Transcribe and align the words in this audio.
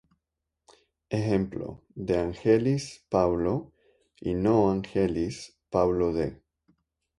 Ejemplo: 1.11 1.83
De 1.93 2.17
Angelis, 2.17 3.05
Paulo; 3.07 3.71
y 4.19 4.33
no 4.33 4.71
Angelis, 4.71 5.59
Paulo 5.69 6.11
de. 6.11 6.41